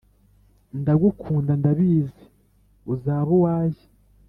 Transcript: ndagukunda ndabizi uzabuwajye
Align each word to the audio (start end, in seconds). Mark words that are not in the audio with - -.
ndagukunda 0.79 1.51
ndabizi 1.61 2.25
uzabuwajye 2.93 3.85